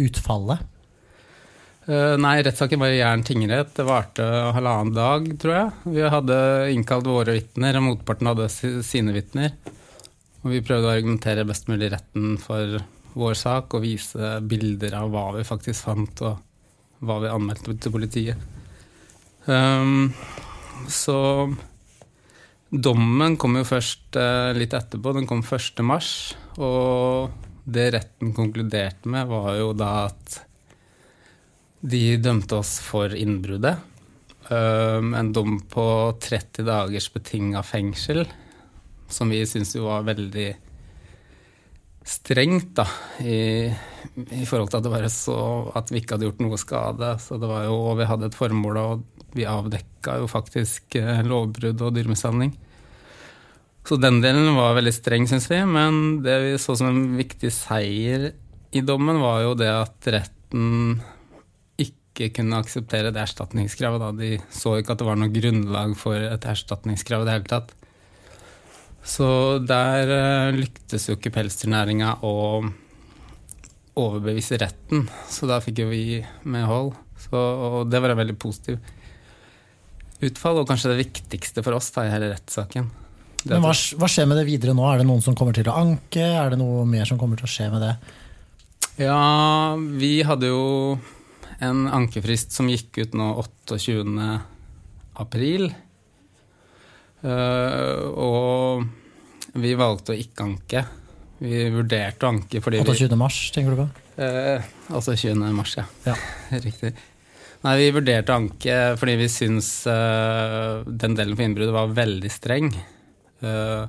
[0.00, 0.64] utfallet?
[1.82, 3.72] Uh, nei, rettssaken var i Jæren tingrett.
[3.74, 4.22] Det varte
[4.54, 5.94] halvannen dag, tror jeg.
[5.96, 6.36] Vi hadde
[6.70, 8.46] innkalt våre vitner, og motparten hadde
[8.86, 9.56] sine vitner.
[10.42, 12.78] Og vi prøvde å argumentere best mulig retten for
[13.18, 17.94] vår sak og vise bilder av hva vi faktisk fant, og hva vi anmeldte til
[17.94, 18.48] politiet.
[19.50, 20.12] Um,
[20.86, 21.18] så
[22.70, 25.16] dommen kom jo først uh, litt etterpå.
[25.18, 25.82] Den kom 1.
[25.86, 26.12] mars.
[26.62, 27.34] Og
[27.66, 30.40] det retten konkluderte med, var jo da at
[31.82, 33.80] de dømte oss for innbruddet.
[34.50, 35.84] Um, en dom på
[36.22, 38.24] 30 dagers betinga fengsel,
[39.10, 40.50] som vi syntes jo var veldig
[42.06, 42.86] strengt, da,
[43.22, 45.38] i, i, forhold til at det var så
[45.78, 47.12] at vi ikke hadde gjort noe skade.
[47.22, 51.22] Så det var jo, og vi hadde et formål, og vi avdekka jo faktisk eh,
[51.26, 52.52] lovbrudd og dyremishandling.
[53.86, 55.62] Så den delen var veldig streng, syns vi.
[55.66, 58.30] Men det vi så som en viktig seier
[58.72, 61.00] i dommen, var jo det at retten
[62.12, 64.02] ikke kunne akseptere det erstatningskravet.
[64.02, 64.10] Da.
[64.12, 67.72] De så ikke at det var noe grunnlag for et erstatningskrav i det hele tatt.
[69.02, 69.26] Så
[69.66, 72.36] der uh, lyktes jo ikke pelsdyrnæringa å
[73.98, 76.94] overbevise retten, så da fikk jo vi medhold.
[77.20, 78.78] Så, og det var en veldig positiv
[80.22, 82.86] utfall, og kanskje det viktigste for oss da, i hele rettssaken.
[83.50, 84.84] Men hva, hva, skjer med det videre nå?
[84.86, 86.22] Er det noen som kommer til å anke?
[86.22, 87.96] Er det noe mer som kommer til å skje med det?
[89.02, 90.62] Ja, vi hadde jo
[91.62, 94.28] en ankefrist som gikk ut nå 28.
[95.22, 95.68] april.
[97.22, 100.84] Uh, og vi valgte å ikke anke.
[101.42, 103.18] Vi vurderte å anke fordi 28.
[103.18, 103.88] mars, tenker du på?
[104.22, 105.40] Eh, altså 20.
[105.56, 105.86] mars, ja.
[106.06, 106.14] Ja.
[106.66, 106.92] Riktig.
[107.62, 112.30] Nei, vi vurderte å anke fordi vi syns eh, den delen for innbruddet var veldig
[112.32, 112.70] streng.
[113.42, 113.84] Eh,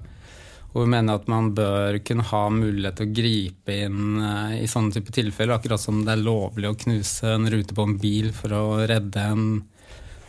[0.74, 4.70] og vi mener at man bør kunne ha mulighet til å gripe inn eh, i
[4.70, 8.32] sånne type tilfeller, akkurat som det er lovlig å knuse en rute på en bil
[8.34, 9.46] for å redde en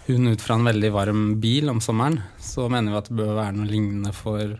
[0.04, 2.20] hund ut fra en veldig varm bil om sommeren.
[2.36, 4.58] Så mener vi at det bør være noe lignende for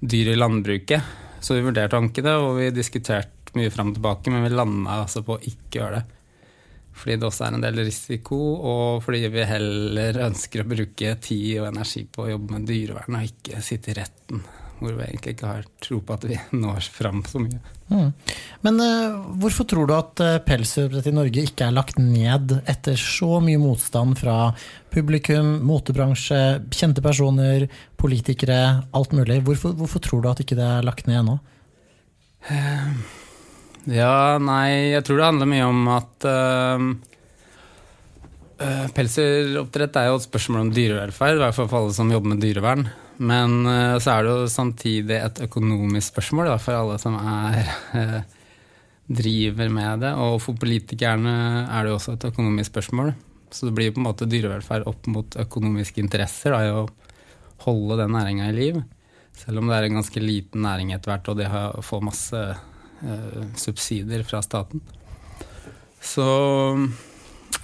[0.00, 1.14] dyr i landbruket.
[1.44, 4.56] Så vi vurderte å anke det, og vi diskuterte mye fram og tilbake, men vi
[4.56, 6.04] landa altså på å ikke gjøre det.
[6.96, 11.58] Fordi det også er en del risiko, og fordi vi heller ønsker å bruke tid
[11.60, 14.40] og energi på å jobbe med dyrevern og ikke sitte i retten,
[14.78, 17.60] hvor vi egentlig ikke har tro på at vi når fram så mye.
[17.86, 18.08] Mm.
[18.66, 22.98] Men uh, hvorfor tror du at uh, pelsdyroppdrett i Norge ikke er lagt ned etter
[23.00, 24.50] så mye motstand fra
[24.92, 26.40] publikum, motebransje,
[26.74, 27.68] kjente personer,
[28.00, 28.60] politikere,
[28.96, 29.42] alt mulig?
[29.46, 31.38] Hvorfor, hvorfor tror du at ikke det er lagt ned ennå?
[33.86, 36.86] Ja, nei, jeg tror det handler mye om at uh,
[38.58, 42.34] uh, Pelsdyroppdrett er jo et spørsmål om dyrevelferd, i hvert fall for alle som jobber
[42.34, 42.88] med dyrevern.
[43.18, 47.70] Men uh, så er det jo samtidig et økonomisk spørsmål, da, for alle som er
[49.06, 50.12] driver med det.
[50.18, 53.14] Og for politikerne er det jo også et økonomisk spørsmål.
[53.50, 56.86] Så det blir på en måte dyrevelferd opp mot økonomiske interesser da, i å
[57.64, 58.80] holde den næringa i liv.
[59.36, 62.40] Selv om det er en ganske liten næring etter hvert, og de har, får masse
[62.40, 64.82] eh, subsidier fra staten.
[66.02, 66.26] Så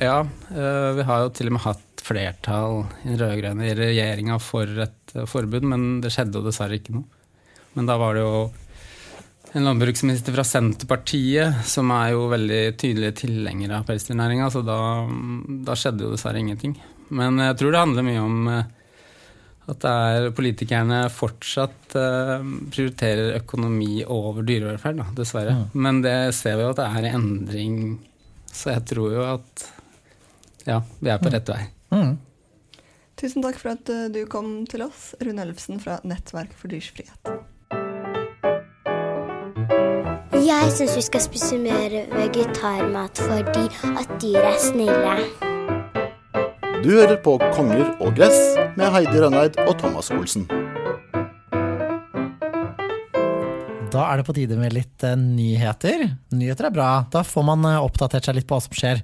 [0.01, 0.21] ja,
[0.53, 5.15] eh, vi har jo til og med hatt flertall i den rød-grønne regjeringa for et
[5.17, 7.07] eh, forbud, men det skjedde jo dessverre ikke noe.
[7.77, 8.37] Men da var det jo
[9.53, 14.79] en landbruksminister fra Senterpartiet som er jo veldig tydelige tilhengere av pelsdyrnæringa, så da,
[15.69, 16.77] da, skjedde jo dessverre ingenting.
[17.13, 18.71] Men jeg tror det handler mye om eh,
[19.73, 22.41] at det er politikerne fortsatt uh,
[22.75, 25.55] prioriterer økonomi over dyrevelferd, da, dessverre.
[25.55, 25.77] Mm.
[25.85, 27.77] Men det ser vi jo at det er en endring,
[28.51, 29.69] så jeg tror jo at
[30.67, 31.63] ja, vi er på rett vei.
[31.93, 32.17] Mm.
[33.21, 37.33] Tusen takk for at du kom til oss, Rune Ellefsen fra Nettverk for dyrs frihet.
[40.43, 45.15] Jeg syns vi skal spise mer vegetarmat fordi at dyr er snille.
[46.83, 50.49] Du hører på Konger og gress med Heidi Rønneid og Thomas Olsen.
[53.93, 56.07] Da er det på tide med litt eh, nyheter.
[56.33, 56.91] Nyheter er bra.
[57.13, 59.03] Da får man eh, oppdatert seg litt på hva som skjer.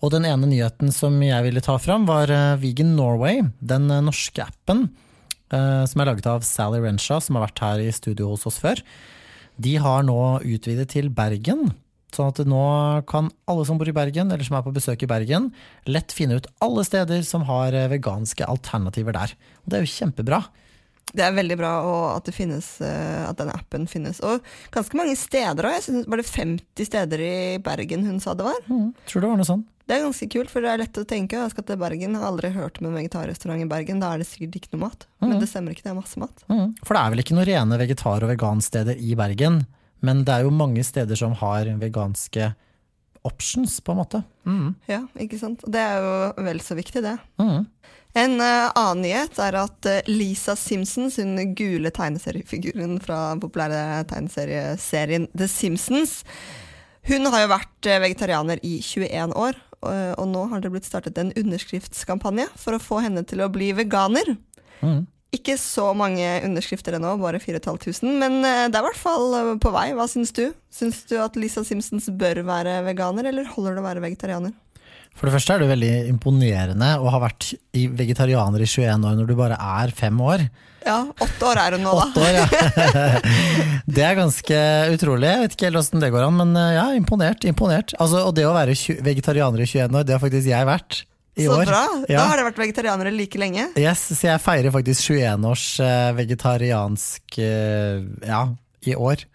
[0.00, 3.42] Og den ene nyheten som jeg ville ta fram, var eh, Vegan Norway.
[3.58, 4.88] Den norske appen
[5.50, 8.78] som er laget av Sally Renshaw, som har vært her i studio hos oss før.
[9.58, 10.14] De har nå
[10.46, 11.72] utvidet til Bergen.
[12.14, 12.60] Sånn at nå
[13.10, 15.48] kan alle som bor i Bergen, eller som er på besøk i Bergen,
[15.90, 19.34] lett finne ut alle steder som har veganske alternativer der.
[19.64, 20.38] Og det er jo kjempebra.
[21.10, 21.72] Det er veldig bra
[22.14, 24.20] at, det finnes, eh, at denne appen finnes.
[24.26, 24.44] Og
[24.74, 25.88] ganske mange steder òg.
[26.06, 28.60] Var det 50 steder i Bergen hun sa det var?
[28.70, 29.66] Mm, tror det var noe sånn.
[29.90, 31.34] Det er ganske kult, for det er lett å tenke.
[31.34, 33.98] Jeg skal til Bergen, har aldri hørt om en vegetarrestaurant i Bergen.
[33.98, 35.06] Da er det sikkert ikke noe mat.
[35.18, 35.26] Mm.
[35.26, 36.44] Men det stemmer ikke, det er masse mat.
[36.46, 36.76] Mm.
[36.84, 39.64] For det er vel ikke noen rene vegetar- og vegansteder i Bergen?
[40.06, 42.52] Men det er jo mange steder som har veganske
[43.26, 44.22] options, på en måte.
[44.46, 44.74] Mm.
[44.88, 45.66] Ja, ikke sant.
[45.66, 47.16] Det er jo vel så viktig, det.
[47.42, 47.66] Mm.
[48.18, 54.02] En uh, annen nyhet er at uh, Lisa Simpsons, hun gule tegneseriefiguren fra den populære
[54.10, 56.20] tegneserieserien The Simpsons,
[57.06, 59.66] hun har jo vært uh, vegetarianer i 21 år.
[59.80, 63.70] Og nå har det blitt startet en underskriftskampanje for å få henne til å bli
[63.72, 64.34] veganer.
[64.84, 65.06] Mm.
[65.32, 69.86] Ikke så mange underskrifter ennå, bare 4500, men det er i hvert fall på vei.
[69.96, 70.50] Hva syns du?
[70.68, 74.52] Syns du at Lisa Simpsons bør være veganer, eller holder det å være vegetarianer?
[75.18, 79.28] For det første er det veldig imponerende å ha vært vegetarianer i 21 år når
[79.28, 80.46] du bare er fem år.
[80.80, 82.06] Ja, åtte år er hun nå, da.
[82.24, 82.46] År, ja.
[83.98, 84.60] det er ganske
[84.94, 85.28] utrolig.
[85.28, 87.44] Jeg vet ikke helt åssen det går an, men ja, imponert.
[87.44, 87.92] imponert.
[88.00, 91.02] Altså, og det å være vegetarianer i 21 år, det har faktisk jeg vært.
[91.36, 91.68] I så år.
[91.68, 91.82] bra!
[92.08, 92.16] Ja.
[92.16, 93.68] Da har dere vært vegetarianere like lenge.
[93.78, 95.66] Yes, Så jeg feirer faktisk 21 års
[96.16, 98.42] vegetariansk ja,
[98.88, 99.28] i år.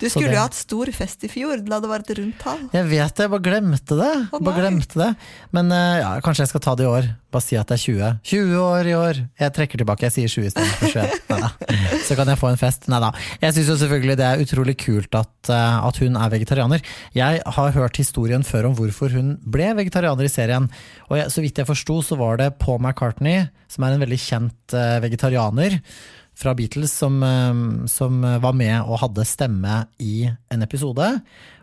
[0.00, 2.64] Du skulle jo hatt stor fest i fjor, la det være et rundt tall.
[2.74, 4.14] Jeg vet det, jeg bare glemte det.
[4.30, 5.12] Oh, bare glemte det.
[5.56, 7.08] Men ja, kanskje jeg skal ta det i år.
[7.36, 8.10] Bare si at det er 20.
[8.30, 9.18] 20 år i år!
[9.40, 11.16] Jeg trekker tilbake, jeg sier 20 istedenfor 21.
[11.30, 11.50] Neida.
[12.06, 12.86] Så kan jeg få en fest.
[12.92, 13.10] Nei da.
[13.42, 16.84] Jeg syns jo selvfølgelig det er utrolig kult at, at, hun er vegetarianer.
[17.16, 20.70] Jeg har hørt historien før om hvorfor hun ble vegetarianer i serien.
[21.10, 24.20] Og jeg, så vidt jeg forsto, så var det Paul McCartney, som er en veldig
[24.22, 25.80] kjent uh, vegetarianer
[26.36, 27.18] fra Beatles som,
[27.88, 31.06] som, var med og hadde stemme i en episode.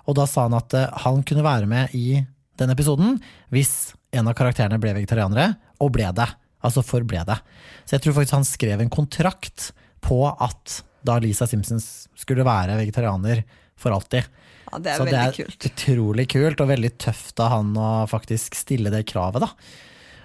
[0.09, 0.73] Og da sa han at
[1.05, 2.23] han kunne være med i
[2.57, 3.19] den episoden
[3.53, 6.29] hvis en av karakterene ble vegetarianere, og ble det.
[6.63, 7.37] Altså forble det.
[7.83, 9.71] Så jeg tror faktisk han skrev en kontrakt
[10.03, 13.43] på at da Lisa Simpson skulle være vegetarianer
[13.79, 14.29] for alltid.
[14.71, 15.67] Ja, det er Så det er kult.
[15.67, 19.51] utrolig kult, og veldig tøft av han å faktisk stille det kravet, da.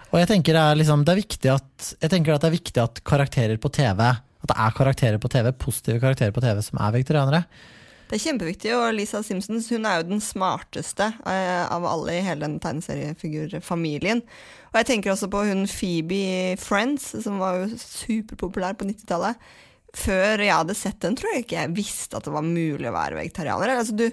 [0.09, 2.81] Og jeg tenker det er, liksom, det er at, jeg tenker at det er viktig
[2.81, 4.01] at karakterer på TV,
[4.42, 7.42] at det er karakterer på TV, positive karakterer på TV som er vegetarianere.
[8.09, 12.22] Det er kjempeviktig, og Lisa Simpsons hun er jo den smarteste eh, av alle i
[12.24, 14.22] hele den tegneseriefigurfamilien.
[14.70, 19.37] Og jeg tenker også på hun Phoebe Friends, som var jo superpopulær på 90-tallet.
[19.96, 22.96] Før jeg hadde sett den, tror jeg ikke jeg visste at det var mulig å
[22.96, 23.74] være vegetarianer.
[23.77, 24.09] Altså, du,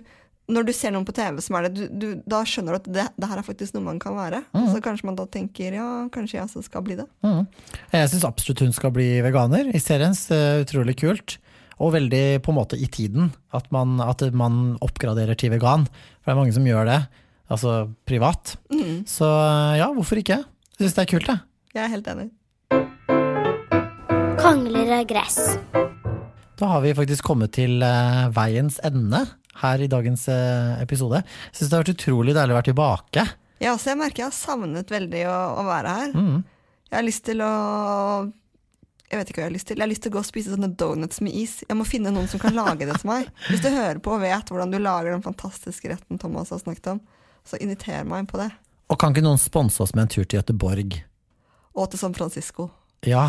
[0.51, 2.89] når du ser noen på TV som er det, du, du, da skjønner du at
[2.97, 4.43] det, det her er faktisk noe man kan være.
[4.53, 4.67] Mm.
[4.73, 7.07] Så kanskje man da tenker ja, kanskje jeg også skal bli det.
[7.25, 7.47] Mm.
[7.95, 10.13] Jeg syns absolutt hun skal bli veganer i serien.
[10.35, 11.37] er Utrolig kult.
[11.81, 15.89] Og veldig på en måte i tiden, at man, at man oppgraderer til vegan.
[16.21, 17.01] For det er mange som gjør det,
[17.51, 17.73] altså
[18.07, 18.55] privat.
[18.71, 19.03] Mm.
[19.09, 19.27] Så
[19.81, 20.39] ja, hvorfor ikke?
[20.77, 21.43] Jeg syns det er kult, jeg.
[21.75, 22.29] Jeg er helt enig.
[24.39, 25.41] Kongler av gress.
[26.55, 29.25] Da har vi faktisk kommet til uh, veiens ende
[29.61, 31.21] her i dagens eh, episode.
[31.49, 33.25] Jeg syns det har vært utrolig deilig å være tilbake.
[33.63, 36.15] Ja, så jeg merker jeg har savnet veldig å, å være her.
[36.15, 36.41] Mm.
[36.89, 37.53] Jeg har lyst til å
[39.09, 39.79] Jeg vet ikke hva jeg har lyst til.
[39.79, 41.57] Jeg har lyst til å gå og spise sånne donuts med is.
[41.63, 43.29] Jeg må finne noen som kan lage det til meg.
[43.49, 46.95] Hvis du hører på og vet hvordan du lager den fantastiske retten Thomas har snakket
[46.95, 47.03] om,
[47.45, 48.49] så inviter meg på det.
[48.91, 50.99] Og kan ikke noen sponse oss med en tur til Göteborg?
[51.75, 52.69] Og til San Francisco.
[53.09, 53.25] Ja.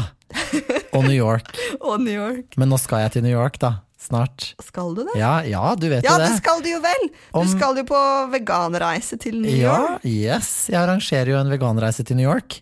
[0.97, 1.51] Og New York.
[1.87, 2.57] Og New York.
[2.57, 3.75] Men nå skal jeg til New York, da.
[4.07, 4.53] Snart.
[4.63, 5.17] Skal du det?
[5.19, 6.29] Ja, ja du vet Ja, jo det.
[6.31, 7.09] det skal du jo vel!
[7.11, 10.05] Du Om- skal jo på veganreise til New Ja, York.
[10.07, 10.51] yes.
[10.71, 12.61] Jeg arrangerer jo en veganreise til New York.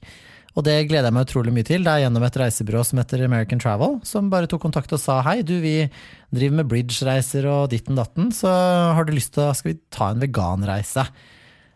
[0.55, 1.83] Og det gleder jeg meg utrolig mye til.
[1.83, 5.17] Det er gjennom et reisebyrå som heter American Travel, som bare tok kontakt og sa
[5.27, 5.91] hei, du vi
[6.33, 8.49] driver med bridge-reiser og ditten datten, så
[8.95, 11.09] har du lyst til å Skal vi ta en veganreise?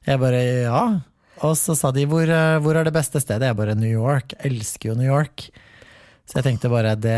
[0.06, 0.82] Jeg bare ja.
[1.46, 3.50] Og så sa de hvor, eh, hvor er det beste stedet?
[3.50, 4.34] Jeg bare New York.
[4.44, 5.48] Elsker jo New York.
[6.28, 7.16] Så jeg tenkte bare det,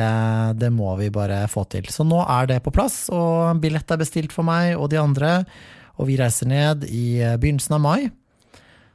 [0.60, 1.88] det må vi bare få til.
[1.90, 5.32] Så nå er det på plass, og billett er bestilt for meg og de andre.
[5.98, 8.10] Og vi reiser ned i eh, begynnelsen av mai.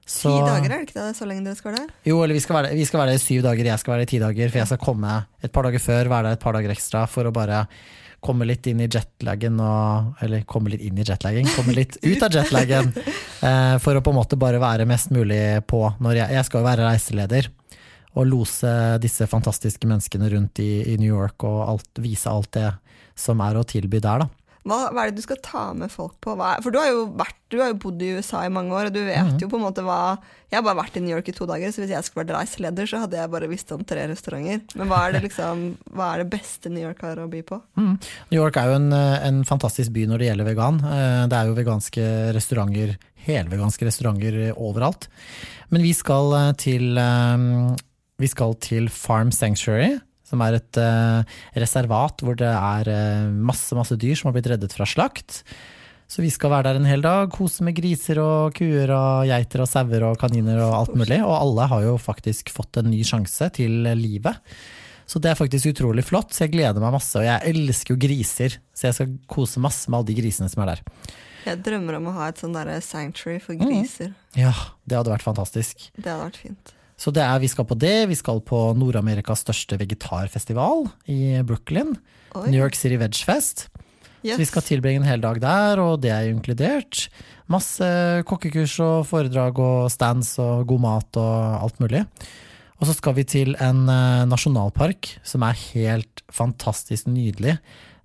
[0.05, 1.17] Ti dager, er det ikke det?
[1.17, 1.93] Så lenge dere skal være der?
[2.05, 4.03] Jo, eller vi skal, være, vi skal være der i syv dager, jeg skal være
[4.03, 4.51] der i ti dager.
[4.53, 7.25] For jeg skal komme et par dager før, være der et par dager ekstra for
[7.25, 7.63] å bare
[8.25, 12.23] komme litt inn i jetlagen og Eller komme litt inn i jetlagen, komme litt ut
[12.25, 12.91] av jetlagen.
[13.47, 16.61] eh, for å på en måte bare være mest mulig på når jeg Jeg skal
[16.61, 17.51] jo være reiseleder.
[18.15, 18.71] Og lose
[19.03, 22.69] disse fantastiske menneskene rundt i, i New York og alt, vise alt det
[23.15, 24.44] som er å tilby der, da.
[24.65, 26.33] Hva, hva er det du skal ta med folk på?
[26.41, 28.93] Er, for du har, vært, du har jo bodd i USA i mange år, og
[28.95, 29.39] du vet Mhm.
[29.43, 30.17] jo på en måte hva
[30.51, 32.35] Jeg har bare vært i New York i to dager, så hvis jeg skulle vært
[32.37, 34.61] reiseleder, så hadde jeg bare visst om tre restauranter.
[34.75, 37.61] Men hva er det liksom Hva er det beste New York har å by på?
[37.77, 37.99] Mm.
[38.31, 40.79] New York er jo en, eh, en fantastisk by når det gjelder vegan.
[40.85, 42.97] Eh, Det er jo veganske restauranter,
[43.27, 45.07] helveganske restauranter overalt.
[45.71, 46.95] Men vi skal eh, til,
[48.17, 51.21] vi skal til Farm Sanctuary, som er et uh,
[51.55, 55.43] reservat hvor det er uh, masse, masse dyr som har blitt reddet fra slakt.
[56.09, 59.63] Så vi skal være der en hel dag, kose med griser og kuer og geiter
[59.63, 61.17] og sauer og kaniner og alt mulig.
[61.25, 64.37] Og alle har jo faktisk fått en ny sjanse til livet.
[65.09, 67.17] Så det er faktisk utrolig flott, så jeg gleder meg masse.
[67.17, 70.63] Og jeg elsker jo griser, så jeg skal kose masse med alle de grisene som
[70.65, 70.83] er der.
[71.45, 73.65] Jeg drømmer om å ha et sånn sanctuary for Mm.
[73.65, 74.13] griser.
[74.35, 74.53] Ja,
[74.87, 75.89] det hadde vært fantastisk.
[75.97, 76.73] Det hadde vært fint.
[76.99, 78.07] Så det er, vi skal på det.
[78.11, 81.97] Vi skal på Nord-Amerikas største vegetarfestival i Brooklyn.
[82.35, 82.47] Oi.
[82.49, 83.67] New York City Vegfest.
[84.25, 84.35] Yes.
[84.35, 87.05] Så vi skal tilbringe en hel dag der, og det er jo inkludert.
[87.51, 87.85] Masse
[88.25, 91.35] kokkekurs og foredrag og stands og god mat og
[91.67, 92.01] alt mulig.
[92.79, 97.59] Og så skal vi til en eh, nasjonalpark som er helt fantastisk nydelig.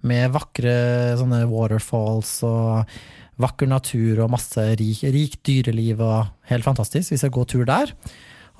[0.07, 2.93] Med vakre sånne waterfalls og
[3.41, 7.15] vakker natur og masse rik, rikt dyreliv og helt fantastisk.
[7.15, 7.95] Vi skal gå tur der.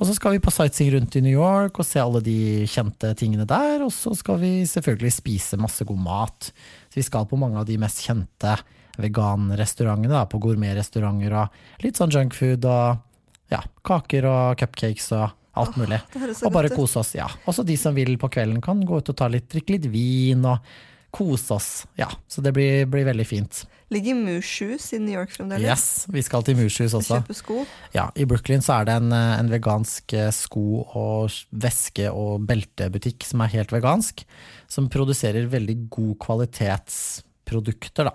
[0.01, 3.13] Og så skal vi på sightseeing rundt i New York og se alle de kjente
[3.21, 3.83] tingene der.
[3.85, 6.49] Og så skal vi selvfølgelig spise masse god mat.
[6.89, 8.57] Så vi skal på mange av de mest kjente
[9.01, 13.05] veganrestaurantene, på gourmetrestauranter og litt sånn junkfood og
[13.53, 15.29] ja, kaker og cupcakes og
[15.61, 16.01] alt mulig.
[16.17, 17.29] Åh, og bare kose oss, ja.
[17.51, 20.45] Også de som vil på kvelden kan gå ut og ta litt, drikke litt vin
[20.49, 20.65] og
[21.11, 21.69] kose oss.
[21.99, 23.65] Ja, så det blir, blir veldig fint.
[23.91, 25.65] Ligger Mooshus i New York fremdeles?
[25.67, 27.19] Yes, vi skal til Mooshus også.
[27.21, 27.57] Kjøpe sko?
[27.97, 33.27] Ja, i Brooklyn så er det en, en vegansk eh, sko- og veske- og beltebutikk
[33.27, 34.23] som er helt vegansk,
[34.71, 38.15] som produserer veldig god kvalitetsprodukter, da.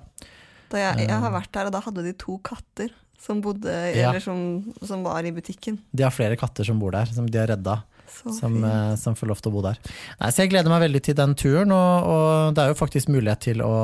[0.71, 1.35] Da jeg, jeg har Eh.
[1.39, 4.09] vært der, og da hadde de to katter som, bodde, Ja.
[4.09, 5.79] eller som, som var i butikken.
[5.93, 7.83] De har flere katter som bor der, som de har redda.
[8.07, 9.79] Som, eh, som får lov til å bo der.
[10.21, 13.11] Nei, så jeg gleder meg veldig til den turen, og, og det er jo faktisk
[13.13, 13.75] mulighet til å,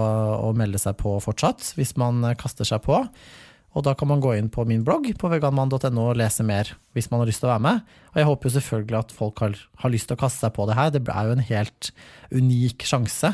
[0.50, 3.04] å melde seg på fortsatt, hvis man eh, kaster seg på.
[3.72, 7.08] Og da kan man gå inn på min blogg på veganmann.no og lese mer hvis
[7.12, 7.94] man har lyst til å være med.
[8.12, 10.66] Og jeg håper jo selvfølgelig at folk har, har lyst til å kaste seg på
[10.68, 10.92] det her.
[10.92, 11.92] Det er jo en helt
[12.36, 13.32] unik sjanse.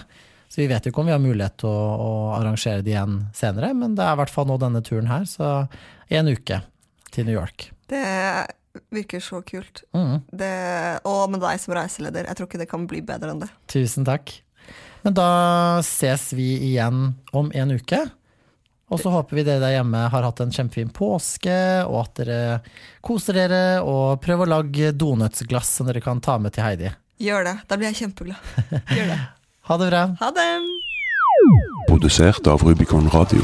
[0.47, 3.18] Så vi vet jo ikke om vi har mulighet til å, å arrangere det igjen
[3.36, 5.49] senere, men det er i hvert fall nå denne turen her, så
[6.07, 6.61] en uke
[7.11, 7.68] til New York.
[7.91, 8.03] Det
[8.93, 9.84] virker så kult.
[9.95, 10.21] Mm.
[10.32, 10.51] Det,
[11.07, 13.49] og med deg som reiseleder, jeg tror ikke det kan bli bedre enn det.
[13.71, 14.34] Tusen takk.
[15.05, 15.28] Men da
[15.86, 18.01] ses vi igjen om en uke.
[18.88, 21.57] Og så håper vi dere der hjemme har hatt en kjempefin påske,
[21.88, 22.38] og at dere
[23.03, 26.93] koser dere og prøver å lage donutsglass som dere kan ta med til Heidi.
[27.19, 27.55] Gjør det.
[27.67, 28.53] Da blir jeg kjempeglad.
[28.93, 29.23] Gjør det.
[29.67, 30.01] Ha det bra.
[30.21, 30.45] Ha det!
[31.89, 33.43] Produsert av Rubicon Radio.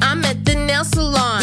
[0.00, 1.42] I'm at the nail salon.